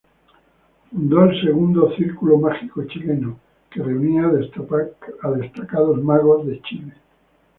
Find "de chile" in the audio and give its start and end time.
6.47-6.93